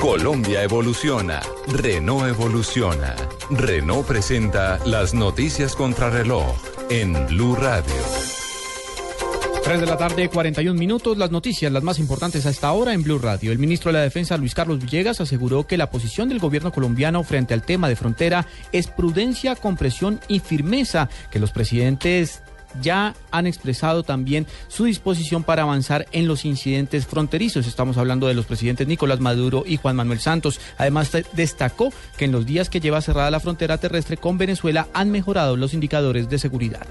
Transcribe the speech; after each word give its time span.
Colombia 0.00 0.62
evoluciona. 0.62 1.42
Renault 1.66 2.26
evoluciona. 2.26 3.14
Renault 3.50 4.06
presenta 4.06 4.78
las 4.86 5.12
noticias 5.12 5.76
contra 5.76 6.08
reloj 6.08 6.56
en 6.88 7.12
Blue 7.26 7.54
Radio. 7.54 7.92
3 9.62 9.78
de 9.78 9.86
la 9.86 9.98
tarde, 9.98 10.30
41 10.30 10.78
minutos. 10.78 11.18
Las 11.18 11.30
noticias, 11.30 11.70
las 11.70 11.82
más 11.82 11.98
importantes 11.98 12.46
hasta 12.46 12.68
ahora 12.68 12.94
en 12.94 13.02
Blue 13.02 13.18
Radio. 13.18 13.52
El 13.52 13.58
ministro 13.58 13.92
de 13.92 13.98
la 13.98 14.04
Defensa, 14.04 14.38
Luis 14.38 14.54
Carlos 14.54 14.80
Villegas, 14.80 15.20
aseguró 15.20 15.66
que 15.66 15.76
la 15.76 15.90
posición 15.90 16.30
del 16.30 16.38
gobierno 16.38 16.72
colombiano 16.72 17.22
frente 17.22 17.52
al 17.52 17.62
tema 17.62 17.90
de 17.90 17.96
frontera 17.96 18.46
es 18.72 18.86
prudencia, 18.86 19.54
compresión 19.54 20.18
y 20.28 20.40
firmeza, 20.40 21.10
que 21.30 21.40
los 21.40 21.52
presidentes 21.52 22.42
ya 22.80 23.14
han 23.30 23.46
expresado 23.46 24.02
también 24.02 24.46
su 24.68 24.84
disposición 24.84 25.44
para 25.44 25.62
avanzar 25.62 26.06
en 26.12 26.26
los 26.28 26.44
incidentes 26.44 27.06
fronterizos. 27.06 27.66
Estamos 27.66 27.98
hablando 27.98 28.26
de 28.28 28.34
los 28.34 28.46
presidentes 28.46 28.86
Nicolás 28.86 29.20
Maduro 29.20 29.64
y 29.66 29.76
Juan 29.76 29.96
Manuel 29.96 30.20
Santos. 30.20 30.60
Además, 30.78 31.10
destacó 31.32 31.92
que 32.16 32.26
en 32.26 32.32
los 32.32 32.46
días 32.46 32.70
que 32.70 32.80
lleva 32.80 33.00
cerrada 33.00 33.30
la 33.30 33.40
frontera 33.40 33.78
terrestre 33.78 34.16
con 34.16 34.38
Venezuela 34.38 34.88
han 34.94 35.10
mejorado 35.10 35.56
los 35.56 35.74
indicadores 35.74 36.28
de 36.28 36.38
seguridad. 36.38 36.86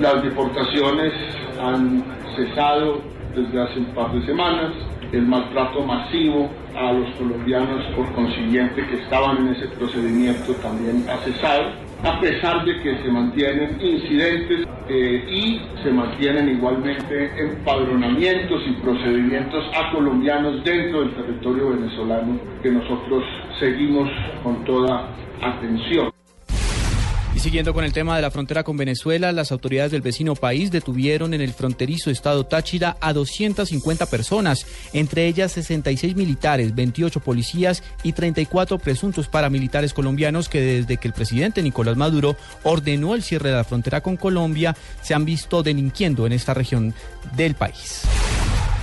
Las 0.00 0.22
deportaciones 0.22 1.12
han 1.60 2.04
cesado 2.36 3.02
desde 3.34 3.62
hace 3.62 3.78
un 3.78 3.94
par 3.94 4.12
de 4.12 4.24
semanas. 4.26 4.72
El 5.12 5.26
maltrato 5.26 5.84
masivo 5.84 6.50
a 6.74 6.92
los 6.92 7.14
colombianos 7.16 7.84
por 7.94 8.10
consiguiente 8.14 8.86
que 8.86 9.02
estaban 9.02 9.38
en 9.38 9.54
ese 9.54 9.68
procedimiento 9.68 10.54
también 10.54 11.04
ha 11.08 11.18
cesado, 11.18 11.64
a 12.04 12.20
pesar 12.20 12.64
de 12.64 12.80
que 12.80 13.02
se 13.02 13.08
mantienen 13.08 13.80
incidentes 13.80 14.66
eh, 14.88 15.24
y 15.30 15.60
se 15.82 15.90
mantienen 15.92 16.48
igualmente 16.48 17.30
empadronamientos 17.38 18.62
y 18.66 18.72
procedimientos 18.82 19.64
a 19.76 19.92
colombianos 19.92 20.64
dentro 20.64 21.00
del 21.00 21.14
territorio 21.14 21.70
venezolano 21.70 22.38
que 22.62 22.70
nosotros 22.70 23.22
seguimos 23.60 24.10
con 24.42 24.64
toda 24.64 25.08
atención. 25.40 26.10
Siguiendo 27.42 27.74
con 27.74 27.82
el 27.82 27.92
tema 27.92 28.14
de 28.14 28.22
la 28.22 28.30
frontera 28.30 28.62
con 28.62 28.76
Venezuela, 28.76 29.32
las 29.32 29.50
autoridades 29.50 29.90
del 29.90 30.00
vecino 30.00 30.36
país 30.36 30.70
detuvieron 30.70 31.34
en 31.34 31.40
el 31.40 31.52
fronterizo 31.52 32.08
estado 32.08 32.46
Táchira 32.46 32.96
a 33.00 33.12
250 33.12 34.06
personas, 34.06 34.64
entre 34.92 35.26
ellas 35.26 35.50
66 35.50 36.14
militares, 36.14 36.72
28 36.72 37.18
policías 37.18 37.82
y 38.04 38.12
34 38.12 38.78
presuntos 38.78 39.26
paramilitares 39.26 39.92
colombianos 39.92 40.48
que 40.48 40.60
desde 40.60 40.98
que 40.98 41.08
el 41.08 41.14
presidente 41.14 41.64
Nicolás 41.64 41.96
Maduro 41.96 42.36
ordenó 42.62 43.16
el 43.16 43.24
cierre 43.24 43.50
de 43.50 43.56
la 43.56 43.64
frontera 43.64 44.02
con 44.02 44.16
Colombia 44.16 44.76
se 45.00 45.12
han 45.12 45.24
visto 45.24 45.64
delinquiendo 45.64 46.26
en 46.28 46.34
esta 46.34 46.54
región 46.54 46.94
del 47.34 47.56
país. 47.56 48.02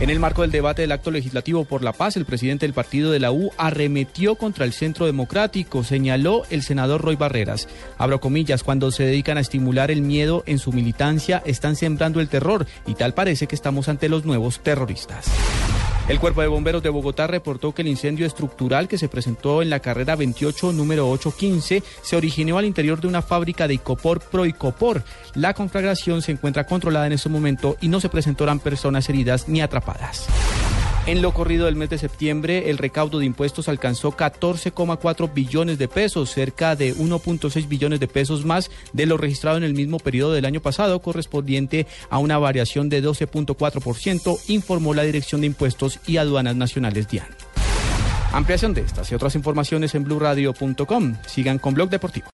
En 0.00 0.10
el 0.10 0.18
marco 0.18 0.42
del 0.42 0.50
debate 0.50 0.82
del 0.82 0.90
acto 0.90 1.12
legislativo 1.12 1.64
por 1.64 1.82
la 1.84 1.92
paz, 1.92 2.16
el 2.16 2.24
presidente 2.24 2.66
del 2.66 2.74
partido 2.74 3.12
de 3.12 3.20
la 3.20 3.30
U 3.30 3.52
arremetió 3.56 4.34
contra 4.34 4.64
el 4.64 4.72
Centro 4.72 5.06
Democrático, 5.06 5.84
señaló 5.84 6.42
el 6.50 6.62
senador 6.62 7.00
Roy 7.00 7.14
Barreras. 7.14 7.68
Abro 7.96 8.20
comillas, 8.20 8.64
cuando 8.64 8.90
se 8.90 9.04
dedican 9.04 9.38
a 9.38 9.40
estimular 9.40 9.92
el 9.92 10.02
miedo 10.02 10.42
en 10.46 10.58
su 10.58 10.72
militancia, 10.72 11.44
están 11.46 11.76
sembrando 11.76 12.20
el 12.20 12.28
terror 12.28 12.66
y 12.88 12.94
tal 12.94 13.14
parece 13.14 13.46
que 13.46 13.54
estamos 13.54 13.88
ante 13.88 14.08
los 14.08 14.24
nuevos 14.24 14.60
terroristas. 14.64 15.26
El 16.06 16.20
Cuerpo 16.20 16.42
de 16.42 16.48
Bomberos 16.48 16.82
de 16.82 16.90
Bogotá 16.90 17.26
reportó 17.26 17.72
que 17.72 17.80
el 17.80 17.88
incendio 17.88 18.26
estructural 18.26 18.88
que 18.88 18.98
se 18.98 19.08
presentó 19.08 19.62
en 19.62 19.70
la 19.70 19.80
carrera 19.80 20.16
28, 20.16 20.72
número 20.72 21.08
815, 21.08 21.82
se 22.02 22.16
originó 22.16 22.58
al 22.58 22.66
interior 22.66 23.00
de 23.00 23.08
una 23.08 23.22
fábrica 23.22 23.66
de 23.66 23.74
Icopor 23.74 24.20
Proicopor. 24.20 25.02
La 25.34 25.54
conflagración 25.54 26.20
se 26.20 26.32
encuentra 26.32 26.66
controlada 26.66 27.06
en 27.06 27.14
este 27.14 27.30
momento 27.30 27.78
y 27.80 27.88
no 27.88 28.00
se 28.00 28.10
presentaron 28.10 28.60
personas 28.60 29.08
heridas 29.08 29.48
ni 29.48 29.62
atrapadas. 29.62 30.26
En 31.06 31.20
lo 31.20 31.34
corrido 31.34 31.66
del 31.66 31.76
mes 31.76 31.90
de 31.90 31.98
septiembre, 31.98 32.70
el 32.70 32.78
recaudo 32.78 33.18
de 33.18 33.26
impuestos 33.26 33.68
alcanzó 33.68 34.12
14,4 34.12 35.34
billones 35.34 35.76
de 35.76 35.86
pesos, 35.86 36.30
cerca 36.30 36.76
de 36.76 36.96
1.6 36.96 37.68
billones 37.68 38.00
de 38.00 38.08
pesos 38.08 38.46
más 38.46 38.70
de 38.94 39.04
lo 39.04 39.18
registrado 39.18 39.58
en 39.58 39.64
el 39.64 39.74
mismo 39.74 39.98
periodo 39.98 40.32
del 40.32 40.46
año 40.46 40.60
pasado, 40.62 41.00
correspondiente 41.00 41.86
a 42.08 42.16
una 42.16 42.38
variación 42.38 42.88
de 42.88 43.04
12.4%, 43.04 44.40
informó 44.48 44.94
la 44.94 45.02
Dirección 45.02 45.42
de 45.42 45.48
Impuestos 45.48 46.00
y 46.06 46.16
Aduanas 46.16 46.56
Nacionales 46.56 47.06
DIAN. 47.06 47.28
Ampliación 48.32 48.72
de 48.72 48.80
estas 48.80 49.12
y 49.12 49.14
otras 49.14 49.34
informaciones 49.34 49.94
en 49.94 50.04
blurradio.com. 50.04 51.16
Sigan 51.26 51.58
con 51.58 51.74
Blog 51.74 51.90
Deportivo. 51.90 52.32